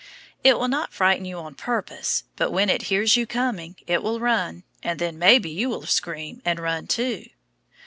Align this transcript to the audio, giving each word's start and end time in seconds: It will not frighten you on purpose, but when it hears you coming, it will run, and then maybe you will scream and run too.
It 0.43 0.57
will 0.57 0.67
not 0.67 0.91
frighten 0.93 1.25
you 1.25 1.37
on 1.37 1.53
purpose, 1.53 2.23
but 2.35 2.49
when 2.49 2.71
it 2.71 2.81
hears 2.89 3.15
you 3.15 3.27
coming, 3.27 3.75
it 3.85 4.01
will 4.01 4.19
run, 4.19 4.63
and 4.81 4.97
then 4.97 5.19
maybe 5.19 5.51
you 5.51 5.69
will 5.69 5.85
scream 5.85 6.41
and 6.43 6.59
run 6.59 6.87
too. 6.87 7.27